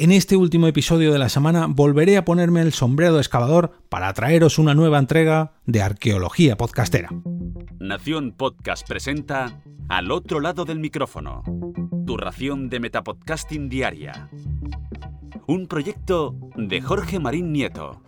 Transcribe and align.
En 0.00 0.12
este 0.12 0.36
último 0.36 0.68
episodio 0.68 1.12
de 1.12 1.18
la 1.18 1.28
semana 1.28 1.66
volveré 1.66 2.18
a 2.18 2.24
ponerme 2.24 2.60
el 2.60 2.72
sombrero 2.72 3.14
de 3.14 3.20
excavador 3.20 3.82
para 3.88 4.12
traeros 4.12 4.60
una 4.60 4.72
nueva 4.72 4.96
entrega 4.96 5.54
de 5.66 5.82
Arqueología 5.82 6.56
Podcastera. 6.56 7.08
Nación 7.80 8.30
Podcast 8.30 8.86
presenta 8.86 9.60
Al 9.88 10.12
otro 10.12 10.38
lado 10.38 10.64
del 10.64 10.78
micrófono, 10.78 11.42
tu 12.06 12.16
ración 12.16 12.68
de 12.68 12.78
Metapodcasting 12.78 13.68
diaria. 13.68 14.30
Un 15.48 15.66
proyecto 15.66 16.36
de 16.54 16.80
Jorge 16.80 17.18
Marín 17.18 17.52
Nieto. 17.52 18.00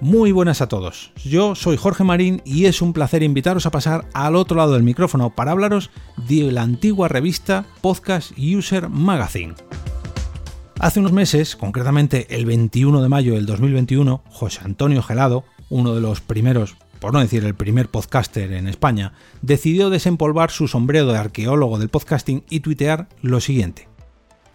Muy 0.00 0.32
buenas 0.32 0.62
a 0.62 0.68
todos. 0.68 1.12
Yo 1.26 1.54
soy 1.54 1.76
Jorge 1.76 2.04
Marín 2.04 2.40
y 2.46 2.64
es 2.64 2.80
un 2.80 2.94
placer 2.94 3.22
invitaros 3.22 3.66
a 3.66 3.70
pasar 3.70 4.08
al 4.14 4.34
otro 4.34 4.56
lado 4.56 4.72
del 4.72 4.82
micrófono 4.82 5.34
para 5.34 5.50
hablaros 5.50 5.90
de 6.26 6.50
la 6.50 6.62
antigua 6.62 7.06
revista 7.08 7.66
Podcast 7.82 8.32
User 8.38 8.88
Magazine. 8.88 9.52
Hace 10.78 11.00
unos 11.00 11.12
meses, 11.12 11.54
concretamente 11.54 12.34
el 12.34 12.46
21 12.46 13.02
de 13.02 13.10
mayo 13.10 13.34
del 13.34 13.44
2021, 13.44 14.22
José 14.30 14.60
Antonio 14.64 15.02
Gelado, 15.02 15.44
uno 15.68 15.94
de 15.94 16.00
los 16.00 16.22
primeros, 16.22 16.76
por 16.98 17.12
no 17.12 17.20
decir 17.20 17.44
el 17.44 17.54
primer 17.54 17.88
podcaster 17.88 18.54
en 18.54 18.68
España, 18.68 19.12
decidió 19.42 19.90
desempolvar 19.90 20.50
su 20.50 20.66
sombrero 20.66 21.12
de 21.12 21.18
arqueólogo 21.18 21.78
del 21.78 21.90
podcasting 21.90 22.42
y 22.48 22.60
tuitear 22.60 23.06
lo 23.20 23.40
siguiente. 23.40 23.86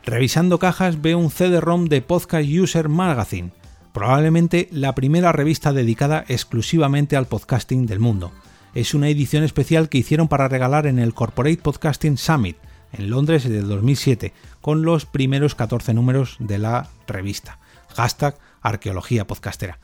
Revisando 0.04 0.58
cajas 0.58 1.04
veo 1.04 1.20
un 1.20 1.30
CD-ROM 1.30 1.86
de 1.86 2.02
Podcast 2.02 2.50
User 2.50 2.90
Magazine, 2.90 3.52
probablemente 3.96 4.68
la 4.74 4.94
primera 4.94 5.32
revista 5.32 5.72
dedicada 5.72 6.26
exclusivamente 6.28 7.16
al 7.16 7.28
podcasting 7.28 7.86
del 7.86 8.02
mundo. 8.02 8.34
Es 8.74 8.94
una 8.94 9.08
edición 9.08 9.46
especial 9.46 9.88
que 9.88 9.98
hicieron 9.98 10.28
para 10.28 10.50
regalar 10.50 10.86
en 10.86 11.00
el 11.00 11.14
Corporate 11.14 11.62
Podcasting 11.64 12.18
Summit 12.18 12.58
en 12.92 13.10
Londres 13.10 13.48
del 13.48 13.70
2007, 13.70 14.34
con 14.60 14.84
los 14.84 15.06
primeros 15.06 15.56
14 15.56 15.94
números 15.94 16.36
de 16.40 16.58
la 16.58 16.90
revista. 17.08 17.60
Hashtag 17.96 18.38
Arqueología 18.62 19.28
Podcastera. 19.28 19.80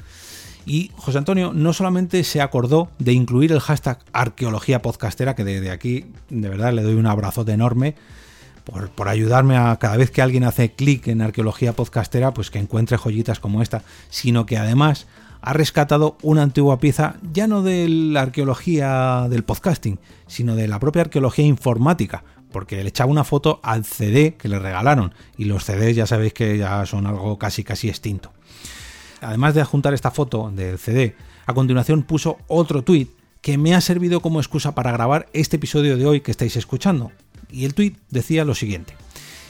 Y 0.65 0.91
José 0.97 1.19
Antonio 1.19 1.53
no 1.53 1.71
solamente 1.71 2.25
se 2.25 2.41
acordó 2.41 2.91
de 2.99 3.13
incluir 3.13 3.53
el 3.53 3.61
hashtag 3.61 3.99
Arqueología 4.11 4.81
Podcastera, 4.81 5.35
que 5.35 5.45
desde 5.45 5.71
aquí 5.71 6.07
de 6.29 6.49
verdad 6.49 6.73
le 6.73 6.83
doy 6.83 6.95
un 6.95 7.07
abrazote 7.07 7.53
enorme, 7.53 7.95
por, 8.63 9.07
ayudarme 9.07 9.57
a 9.57 9.75
cada 9.77 9.97
vez 9.97 10.11
que 10.11 10.21
alguien 10.21 10.43
hace 10.43 10.71
clic 10.73 11.07
en 11.07 11.21
arqueología 11.21 11.73
podcastera, 11.73 12.33
pues 12.33 12.51
que 12.51 12.59
encuentre 12.59 12.97
joyitas 12.97 13.39
como 13.39 13.61
esta, 13.61 13.83
sino 14.09 14.45
que 14.45 14.57
además 14.57 15.07
ha 15.41 15.53
rescatado 15.53 16.17
una 16.21 16.43
antigua 16.43 16.79
pieza 16.79 17.15
ya 17.33 17.47
no 17.47 17.63
de 17.63 17.89
la 17.89 18.21
arqueología 18.21 19.27
del 19.29 19.43
podcasting, 19.43 19.99
sino 20.27 20.55
de 20.55 20.67
la 20.67 20.79
propia 20.79 21.03
arqueología 21.03 21.45
informática, 21.45 22.23
porque 22.51 22.83
le 22.83 22.89
echaba 22.89 23.11
una 23.11 23.23
foto 23.23 23.59
al 23.63 23.85
CD 23.85 24.35
que 24.35 24.47
le 24.47 24.59
regalaron, 24.59 25.13
y 25.37 25.45
los 25.45 25.63
CDs 25.63 25.95
ya 25.95 26.05
sabéis 26.05 26.33
que 26.33 26.57
ya 26.57 26.85
son 26.85 27.07
algo 27.07 27.39
casi 27.39 27.63
casi 27.63 27.89
extinto. 27.89 28.31
Además 29.21 29.53
de 29.53 29.61
adjuntar 29.61 29.93
esta 29.93 30.11
foto 30.11 30.51
del 30.51 30.77
CD, 30.77 31.15
a 31.45 31.53
continuación 31.53 32.03
puso 32.03 32.37
otro 32.47 32.83
tweet 32.83 33.07
que 33.41 33.57
me 33.57 33.73
ha 33.73 33.81
servido 33.81 34.21
como 34.21 34.39
excusa 34.39 34.75
para 34.75 34.91
grabar 34.91 35.27
este 35.33 35.55
episodio 35.55 35.97
de 35.97 36.05
hoy 36.05 36.21
que 36.21 36.31
estáis 36.31 36.55
escuchando, 36.55 37.11
y 37.51 37.65
el 37.65 37.73
tweet 37.73 37.93
decía 38.09 38.45
lo 38.45 38.55
siguiente. 38.55 38.93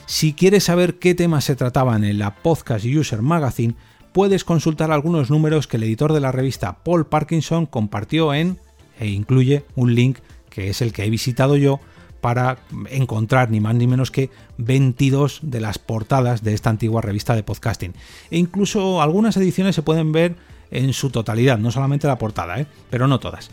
Si 0.06 0.34
quieres 0.34 0.66
saber 0.66 1.00
qué 1.00 1.16
temas 1.16 1.46
se 1.46 1.56
trataban 1.56 2.04
en 2.04 2.20
la 2.20 2.36
Podcast 2.36 2.86
User 2.86 3.22
Magazine, 3.22 3.76
puedes 4.12 4.44
consultar 4.44 4.92
algunos 4.92 5.30
números 5.30 5.68
que 5.68 5.78
el 5.78 5.84
editor 5.84 6.14
de 6.14 6.20
la 6.20 6.32
revista 6.32 6.84
Paul 6.84 7.06
Parkinson 7.06 7.66
compartió 7.66 8.34
en, 8.34 8.58
e 9.00 9.08
incluye 9.08 9.64
un 9.76 9.96
link 9.96 10.20
que 10.50 10.70
es 10.70 10.82
el 10.82 10.94
que 10.94 11.06
he 11.06 11.10
visitado 11.10 11.56
yo, 11.56 11.80
para 12.22 12.60
encontrar 12.92 13.50
ni 13.50 13.60
más 13.60 13.74
ni 13.74 13.88
menos 13.88 14.12
que 14.12 14.30
22 14.58 15.40
de 15.42 15.60
las 15.60 15.80
portadas 15.80 16.44
de 16.44 16.54
esta 16.54 16.70
antigua 16.70 17.02
revista 17.02 17.36
de 17.36 17.42
podcasting. 17.42 17.94
E 18.30 18.38
incluso 18.38 19.02
algunas 19.02 19.36
ediciones 19.38 19.76
se 19.76 19.82
pueden 19.82 20.12
ver 20.12 20.36
en 20.70 20.94
su 20.94 21.10
totalidad, 21.10 21.58
no 21.58 21.72
solamente 21.72 22.08
la 22.08 22.20
portada, 22.20 22.60
¿eh? 22.60 22.68
pero 22.92 23.08
no 23.08 23.20
todas. 23.20 23.50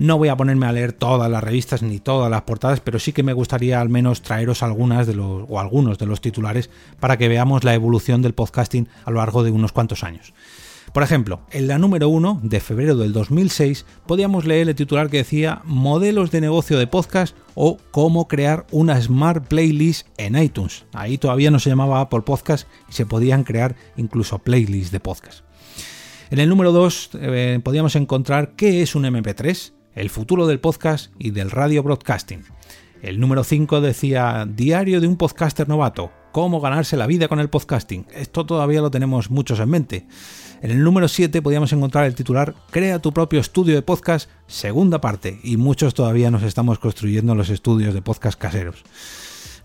No 0.00 0.16
voy 0.16 0.28
a 0.28 0.36
ponerme 0.36 0.64
a 0.64 0.72
leer 0.72 0.94
todas 0.94 1.30
las 1.30 1.44
revistas 1.44 1.82
ni 1.82 1.98
todas 1.98 2.30
las 2.30 2.40
portadas, 2.40 2.80
pero 2.80 2.98
sí 2.98 3.12
que 3.12 3.22
me 3.22 3.34
gustaría 3.34 3.82
al 3.82 3.90
menos 3.90 4.22
traeros 4.22 4.62
algunas 4.62 5.06
de 5.06 5.12
los 5.12 5.44
o 5.46 5.60
algunos 5.60 5.98
de 5.98 6.06
los 6.06 6.22
titulares 6.22 6.70
para 7.00 7.18
que 7.18 7.28
veamos 7.28 7.64
la 7.64 7.74
evolución 7.74 8.22
del 8.22 8.32
podcasting 8.32 8.88
a 9.04 9.10
lo 9.10 9.18
largo 9.18 9.42
de 9.42 9.50
unos 9.50 9.72
cuantos 9.72 10.02
años. 10.02 10.32
Por 10.94 11.02
ejemplo, 11.02 11.42
en 11.50 11.68
la 11.68 11.76
número 11.76 12.08
1 12.08 12.40
de 12.42 12.60
febrero 12.60 12.96
del 12.96 13.12
2006 13.12 13.84
podíamos 14.06 14.46
leer 14.46 14.70
el 14.70 14.74
titular 14.74 15.10
que 15.10 15.18
decía 15.18 15.60
Modelos 15.66 16.30
de 16.30 16.40
negocio 16.40 16.78
de 16.78 16.86
podcast 16.86 17.36
o 17.54 17.76
cómo 17.90 18.26
crear 18.26 18.64
una 18.70 18.98
Smart 19.02 19.48
Playlist 19.48 20.08
en 20.16 20.34
iTunes. 20.34 20.86
Ahí 20.94 21.18
todavía 21.18 21.50
no 21.50 21.58
se 21.58 21.68
llamaba 21.68 22.00
Apple 22.00 22.22
Podcast 22.22 22.66
y 22.88 22.94
se 22.94 23.04
podían 23.04 23.44
crear 23.44 23.76
incluso 23.98 24.38
playlists 24.38 24.92
de 24.92 25.00
podcast. 25.00 25.44
En 26.30 26.38
el 26.38 26.48
número 26.48 26.72
2 26.72 27.10
eh, 27.20 27.60
podíamos 27.62 27.96
encontrar 27.96 28.52
qué 28.56 28.80
es 28.80 28.94
un 28.94 29.04
MP3, 29.04 29.74
el 29.94 30.10
futuro 30.10 30.46
del 30.46 30.60
podcast 30.60 31.12
y 31.18 31.30
del 31.30 31.50
radio 31.50 31.82
broadcasting. 31.82 32.44
El 33.02 33.18
número 33.18 33.44
5 33.44 33.80
decía 33.80 34.46
Diario 34.48 35.00
de 35.00 35.08
un 35.08 35.16
podcaster 35.16 35.68
novato, 35.68 36.12
cómo 36.32 36.60
ganarse 36.60 36.96
la 36.96 37.06
vida 37.06 37.28
con 37.28 37.40
el 37.40 37.48
podcasting. 37.48 38.06
Esto 38.14 38.44
todavía 38.44 38.82
lo 38.82 38.90
tenemos 38.90 39.30
muchos 39.30 39.58
en 39.58 39.70
mente. 39.70 40.06
En 40.62 40.70
el 40.70 40.84
número 40.84 41.08
7 41.08 41.40
podíamos 41.42 41.72
encontrar 41.72 42.04
el 42.04 42.14
titular 42.14 42.54
Crea 42.70 42.98
tu 42.98 43.12
propio 43.12 43.40
estudio 43.40 43.74
de 43.74 43.82
podcast, 43.82 44.28
segunda 44.46 45.00
parte, 45.00 45.40
y 45.42 45.56
muchos 45.56 45.94
todavía 45.94 46.30
nos 46.30 46.42
estamos 46.42 46.78
construyendo 46.78 47.34
los 47.34 47.48
estudios 47.48 47.94
de 47.94 48.02
podcast 48.02 48.38
caseros. 48.38 48.84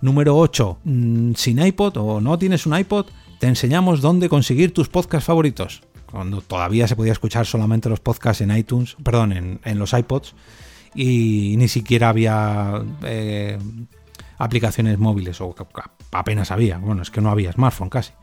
Número 0.02 0.38
8. 0.38 0.80
Mm, 0.84 1.34
sin 1.34 1.60
iPod 1.60 1.98
o 1.98 2.22
no 2.22 2.38
tienes 2.40 2.66
un 2.66 2.78
iPod, 2.78 3.08
te 3.40 3.48
enseñamos 3.48 4.02
dónde 4.02 4.30
conseguir 4.30 4.74
tus 4.74 4.88
podcasts 4.88 5.28
favoritos 5.28 5.82
cuando 6.16 6.40
todavía 6.40 6.88
se 6.88 6.96
podía 6.96 7.12
escuchar 7.12 7.46
solamente 7.46 7.90
los 7.90 8.00
podcasts 8.00 8.40
en 8.40 8.56
iTunes, 8.56 8.96
perdón, 9.04 9.60
en, 9.62 9.78
los 9.78 9.92
iPods, 9.92 10.34
y 10.96 11.56
ni 11.58 11.68
siquiera 11.68 12.08
había 12.08 12.82
eh, 13.04 13.60
aplicaciones 14.38 14.98
móviles, 14.98 15.42
o 15.42 15.54
apenas 16.14 16.52
había, 16.52 16.78
bueno, 16.78 17.02
es 17.02 17.12
que 17.12 17.20
no 17.20 17.32
había 17.32 17.52
smartphone 17.52 17.90
casi. 17.90 18.14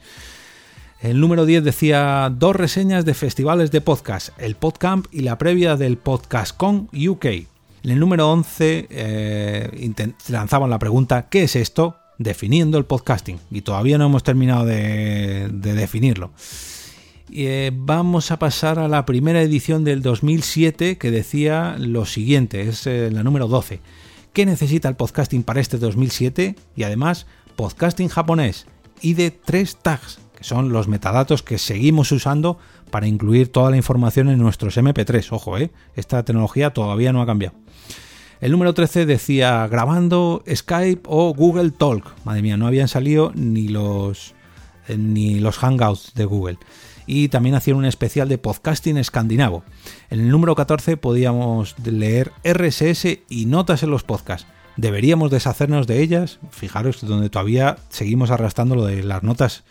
El 1.03 1.21
número 1.21 1.45
10 1.45 1.65
decía 1.65 2.33
dos 2.35 2.57
reseñas 2.57 3.05
de 3.05 3.13
festivales 3.13 3.71
de 3.71 3.83
podcast, 3.83 4.31
el 4.39 4.55
Podcamp 4.55 5.07
y 5.13 5.21
la 5.21 5.37
previa 5.37 5.77
del 5.77 5.99
PodcastCon 5.99 6.89
UK. 6.95 7.27
En 7.27 7.91
el 7.91 8.01
número 8.01 8.33
11 8.33 8.87
eh, 8.89 9.93
lanzaban 10.29 10.71
la 10.71 10.79
pregunta 10.79 11.29
¿qué 11.29 11.43
es 11.43 11.57
esto? 11.57 11.99
definiendo 12.17 12.79
el 12.79 12.85
podcasting 12.85 13.41
y 13.51 13.63
todavía 13.63 13.99
no 13.99 14.07
hemos 14.07 14.23
terminado 14.23 14.65
de 14.65 15.51
definirlo. 15.51 16.31
Eh, 17.35 17.71
vamos 17.75 18.31
a 18.31 18.39
pasar 18.39 18.79
a 18.79 18.89
la 18.89 19.07
primera 19.07 19.41
edición 19.41 19.85
del 19.85 20.03
2007 20.03 20.99
que 20.99 21.11
decía 21.11 21.77
lo 21.79 22.05
siguiente, 22.05 22.69
es 22.69 22.87
eh, 22.87 23.11
la 23.11 23.23
número 23.23 23.49
12. 23.49 23.81
¿Qué 24.35 24.45
necesita 24.45 24.91
el 24.91 24.97
podcasting 24.97 25.43
para 25.43 25.61
este 25.61 25.79
2007? 25.79 26.57
Y 26.77 26.83
además, 26.83 27.27
podcasting 27.57 28.09
japonés 28.09 28.67
y 29.01 29.15
de 29.15 29.31
tres 29.31 29.77
tags, 29.77 30.21
que 30.37 30.45
son 30.45 30.75
los 30.75 30.89
metadatos 30.89 31.43
que 31.43 31.57
seguimos 31.57 32.13
usando 32.13 32.59
para 32.91 33.07
incluir 33.07 33.51
toda 33.51 33.71
la 33.71 33.79
información 33.79 34.29
en 34.29 34.39
nuestros 34.39 34.77
MP3. 34.77 35.33
Ojo, 35.33 35.57
eh, 35.57 35.71
esta 35.97 36.23
tecnología 36.27 36.75
todavía 36.75 37.15
no 37.15 37.23
ha 37.23 37.27
cambiado. 37.27 37.57
El 38.43 38.53
número 38.53 38.75
13 38.75 39.07
decía 39.07 39.67
grabando 39.69 40.45
Skype 40.55 41.05
o 41.07 41.33
Google 41.33 41.71
Talk. 41.71 42.13
Madre 42.27 42.43
mía, 42.43 42.59
no 42.59 42.67
habían 42.67 42.89
salido 42.89 43.33
ni 43.35 43.69
los 43.69 44.35
ni 44.89 45.39
los 45.39 45.59
Hangouts 45.59 46.13
de 46.15 46.25
Google 46.25 46.59
y 47.07 47.29
también 47.29 47.55
hacían 47.55 47.77
un 47.77 47.85
especial 47.85 48.29
de 48.29 48.39
podcasting 48.39 48.97
escandinavo. 48.97 49.65
En 50.11 50.21
el 50.21 50.29
número 50.29 50.55
14 50.55 50.97
podíamos 50.97 51.75
leer 51.85 52.33
RSS 52.45 53.19
y 53.29 53.47
notas 53.47 53.83
en 53.83 53.91
los 53.91 54.03
podcasts. 54.03 54.47
¿Deberíamos 54.77 55.31
deshacernos 55.31 55.87
de 55.87 56.03
ellas? 56.03 56.39
Fijaros 56.51 57.07
donde 57.07 57.29
todavía 57.29 57.77
seguimos 57.91 58.31
arrastrando 58.31 58.75
lo 58.75 58.87
de 58.87 59.03
las 59.03 59.23
notas 59.23 59.65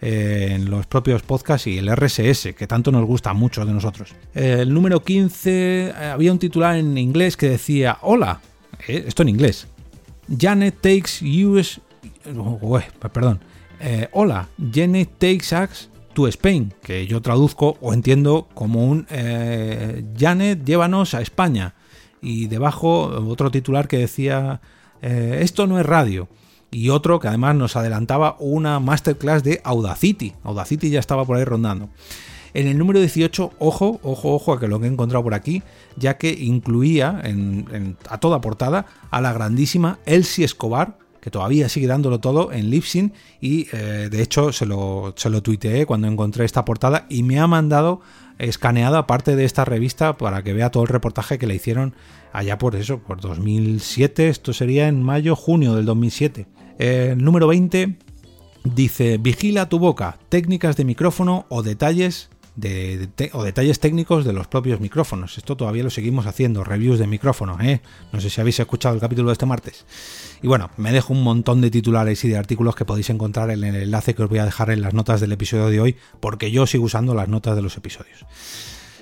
eh, 0.00 0.50
en 0.52 0.70
los 0.70 0.86
propios 0.86 1.22
podcasts 1.22 1.66
y 1.66 1.78
el 1.78 1.94
RSS, 1.94 2.54
que 2.54 2.66
tanto 2.68 2.92
nos 2.92 3.04
gusta 3.04 3.32
mucho 3.32 3.64
de 3.64 3.72
nosotros. 3.72 4.14
El 4.32 4.72
número 4.72 5.02
15 5.02 5.50
eh, 5.50 5.92
había 5.92 6.30
un 6.30 6.38
titular 6.38 6.76
en 6.76 6.96
inglés 6.96 7.36
que 7.36 7.48
decía, 7.48 7.98
hola, 8.02 8.40
eh, 8.86 9.04
esto 9.08 9.22
en 9.22 9.30
inglés, 9.30 9.66
Janet 10.38 10.80
takes 10.80 11.24
US... 11.44 11.80
perdón, 13.12 13.40
hola, 14.12 14.48
Janet 14.72 15.10
takes 15.18 15.52
us 15.52 15.88
to 16.18 16.26
Spain, 16.26 16.74
que 16.82 17.06
yo 17.06 17.22
traduzco 17.22 17.78
o 17.80 17.94
entiendo 17.94 18.48
como 18.52 18.84
un 18.84 19.06
eh, 19.08 20.04
Janet, 20.18 20.64
llévanos 20.64 21.14
a 21.14 21.20
España. 21.20 21.76
Y 22.20 22.48
debajo 22.48 23.02
otro 23.28 23.52
titular 23.52 23.86
que 23.86 23.98
decía, 23.98 24.60
eh, 25.00 25.38
esto 25.42 25.68
no 25.68 25.78
es 25.78 25.86
radio. 25.86 26.26
Y 26.72 26.88
otro 26.88 27.20
que 27.20 27.28
además 27.28 27.54
nos 27.54 27.76
adelantaba 27.76 28.34
una 28.40 28.80
masterclass 28.80 29.44
de 29.44 29.60
Audacity. 29.62 30.32
Audacity 30.42 30.90
ya 30.90 30.98
estaba 30.98 31.24
por 31.24 31.36
ahí 31.36 31.44
rondando. 31.44 31.88
En 32.52 32.66
el 32.66 32.78
número 32.78 32.98
18, 32.98 33.52
ojo, 33.60 34.00
ojo, 34.02 34.34
ojo 34.34 34.52
a 34.52 34.58
que 34.58 34.66
lo 34.66 34.80
que 34.80 34.86
he 34.86 34.90
encontrado 34.90 35.22
por 35.22 35.34
aquí, 35.34 35.62
ya 35.96 36.18
que 36.18 36.32
incluía 36.32 37.22
a 38.08 38.18
toda 38.18 38.40
portada 38.40 38.86
a 39.12 39.20
la 39.20 39.32
grandísima 39.32 40.00
Elsie 40.04 40.44
Escobar, 40.44 40.98
que 41.20 41.30
todavía 41.30 41.68
sigue 41.68 41.86
dándolo 41.86 42.20
todo 42.20 42.52
en 42.52 42.70
Libsyn 42.70 43.12
y 43.40 43.68
eh, 43.72 44.08
de 44.10 44.22
hecho 44.22 44.52
se 44.52 44.66
lo, 44.66 45.14
se 45.16 45.30
lo 45.30 45.42
tuiteé 45.42 45.86
cuando 45.86 46.08
encontré 46.08 46.44
esta 46.44 46.64
portada 46.64 47.06
y 47.08 47.22
me 47.22 47.38
ha 47.40 47.46
mandado 47.46 48.00
escaneada 48.38 49.06
parte 49.06 49.36
de 49.36 49.44
esta 49.44 49.64
revista 49.64 50.16
para 50.16 50.42
que 50.42 50.52
vea 50.52 50.70
todo 50.70 50.84
el 50.84 50.88
reportaje 50.88 51.38
que 51.38 51.46
le 51.46 51.54
hicieron 51.56 51.94
allá 52.32 52.58
por 52.58 52.76
eso, 52.76 52.98
por 52.98 53.20
2007, 53.20 54.28
esto 54.28 54.52
sería 54.52 54.88
en 54.88 55.02
mayo, 55.02 55.34
junio 55.34 55.74
del 55.74 55.86
2007. 55.86 56.46
El 56.78 57.22
número 57.22 57.48
20 57.48 57.96
dice, 58.64 59.18
vigila 59.18 59.68
tu 59.68 59.78
boca, 59.78 60.18
técnicas 60.28 60.76
de 60.76 60.84
micrófono 60.84 61.46
o 61.48 61.62
detalles 61.62 62.30
de, 62.58 63.30
o 63.32 63.44
detalles 63.44 63.78
técnicos 63.78 64.24
de 64.24 64.32
los 64.32 64.48
propios 64.48 64.80
micrófonos. 64.80 65.38
Esto 65.38 65.56
todavía 65.56 65.84
lo 65.84 65.90
seguimos 65.90 66.26
haciendo, 66.26 66.64
reviews 66.64 66.98
de 66.98 67.06
micrófono, 67.06 67.56
¿eh? 67.60 67.80
No 68.12 68.20
sé 68.20 68.30
si 68.30 68.40
habéis 68.40 68.58
escuchado 68.58 68.94
el 68.94 69.00
capítulo 69.00 69.28
de 69.28 69.34
este 69.34 69.46
martes. 69.46 69.86
Y 70.42 70.48
bueno, 70.48 70.70
me 70.76 70.90
dejo 70.90 71.12
un 71.12 71.22
montón 71.22 71.60
de 71.60 71.70
titulares 71.70 72.24
y 72.24 72.28
de 72.28 72.36
artículos 72.36 72.74
que 72.74 72.84
podéis 72.84 73.10
encontrar 73.10 73.50
en 73.50 73.62
el 73.62 73.76
enlace 73.76 74.14
que 74.14 74.24
os 74.24 74.28
voy 74.28 74.40
a 74.40 74.44
dejar 74.44 74.70
en 74.70 74.80
las 74.80 74.92
notas 74.92 75.20
del 75.20 75.32
episodio 75.32 75.68
de 75.68 75.80
hoy, 75.80 75.96
porque 76.20 76.50
yo 76.50 76.66
sigo 76.66 76.84
usando 76.84 77.14
las 77.14 77.28
notas 77.28 77.54
de 77.54 77.62
los 77.62 77.76
episodios. 77.76 78.26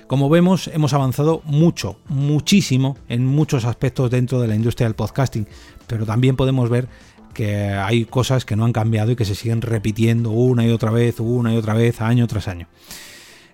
Como 0.05 0.29
vemos, 0.29 0.67
hemos 0.67 0.93
avanzado 0.93 1.41
mucho, 1.43 1.97
muchísimo 2.07 2.95
en 3.09 3.25
muchos 3.25 3.65
aspectos 3.65 4.11
dentro 4.11 4.39
de 4.39 4.47
la 4.47 4.55
industria 4.55 4.87
del 4.87 4.95
podcasting, 4.95 5.47
pero 5.87 6.05
también 6.05 6.35
podemos 6.35 6.69
ver 6.69 6.87
que 7.33 7.71
hay 7.71 8.05
cosas 8.05 8.45
que 8.45 8.55
no 8.55 8.65
han 8.65 8.73
cambiado 8.73 9.11
y 9.11 9.15
que 9.15 9.25
se 9.25 9.35
siguen 9.35 9.61
repitiendo 9.61 10.29
una 10.29 10.65
y 10.65 10.69
otra 10.69 10.91
vez, 10.91 11.19
una 11.19 11.53
y 11.53 11.57
otra 11.57 11.73
vez, 11.73 12.01
año 12.01 12.27
tras 12.27 12.47
año. 12.47 12.67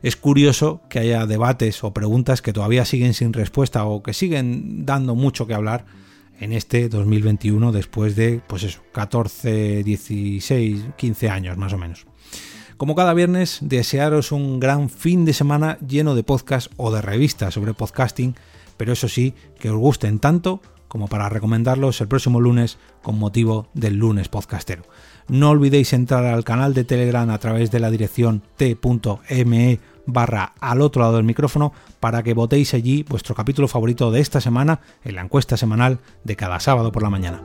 Es 0.03 0.17
curioso 0.17 0.81
que 0.89 0.99
haya 0.99 1.25
debates 1.25 1.81
o 1.81 1.93
preguntas 1.93 2.41
que 2.41 2.51
todavía 2.51 2.83
siguen 2.83 3.13
sin 3.13 3.31
respuesta 3.31 3.85
o 3.85 4.03
que 4.03 4.11
siguen 4.11 4.85
dando 4.85 5.15
mucho 5.15 5.47
que 5.47 5.53
hablar 5.53 5.85
en 6.41 6.51
este 6.51 6.89
2021 6.89 7.71
después 7.71 8.17
de, 8.17 8.41
pues 8.45 8.63
eso, 8.63 8.81
14, 8.91 9.81
16, 9.81 10.83
15 10.97 11.29
años 11.29 11.57
más 11.57 11.71
o 11.71 11.77
menos. 11.77 12.05
Como 12.75 12.95
cada 12.95 13.13
viernes, 13.13 13.59
desearos 13.61 14.33
un 14.33 14.59
gran 14.59 14.89
fin 14.89 15.23
de 15.23 15.31
semana 15.31 15.77
lleno 15.79 16.15
de 16.15 16.23
podcast 16.23 16.69
o 16.75 16.91
de 16.91 17.01
revistas 17.01 17.53
sobre 17.53 17.73
podcasting, 17.73 18.35
pero 18.75 18.91
eso 18.91 19.07
sí, 19.07 19.33
que 19.57 19.69
os 19.69 19.77
gusten 19.77 20.19
tanto 20.19 20.61
como 20.89 21.07
para 21.07 21.29
recomendarlos 21.29 22.01
el 22.01 22.09
próximo 22.09 22.41
lunes 22.41 22.77
con 23.01 23.17
motivo 23.17 23.67
del 23.73 23.95
lunes 23.95 24.27
podcastero. 24.27 24.83
No 25.27 25.49
olvidéis 25.49 25.93
entrar 25.93 26.25
al 26.25 26.43
canal 26.43 26.73
de 26.73 26.83
Telegram 26.83 27.29
a 27.29 27.39
través 27.39 27.71
de 27.71 27.79
la 27.79 27.89
dirección 27.89 28.43
t.me 28.57 29.79
barra 30.05 30.53
al 30.59 30.81
otro 30.81 31.01
lado 31.01 31.15
del 31.15 31.23
micrófono 31.23 31.73
para 31.99 32.23
que 32.23 32.33
votéis 32.33 32.73
allí 32.73 33.03
vuestro 33.03 33.35
capítulo 33.35 33.67
favorito 33.67 34.11
de 34.11 34.19
esta 34.19 34.41
semana 34.41 34.81
en 35.03 35.15
la 35.15 35.21
encuesta 35.21 35.57
semanal 35.57 35.99
de 36.23 36.35
cada 36.35 36.59
sábado 36.59 36.91
por 36.91 37.03
la 37.03 37.09
mañana. 37.09 37.43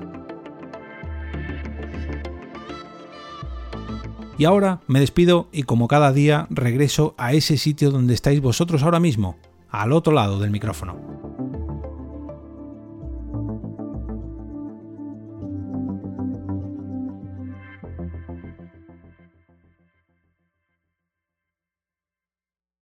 Y 4.39 4.45
ahora 4.45 4.81
me 4.87 5.01
despido 5.01 5.49
y 5.51 5.65
como 5.65 5.89
cada 5.89 6.13
día 6.13 6.47
regreso 6.51 7.15
a 7.19 7.33
ese 7.33 7.59
sitio 7.59 7.91
donde 7.91 8.15
estáis 8.15 8.41
vosotros 8.41 8.85
ahora 8.85 9.01
mismo, 9.01 9.37
al 9.69 9.93
otro 9.93 10.13
lado 10.13 10.39
del 10.39 10.53
micrófono. 10.53 11.08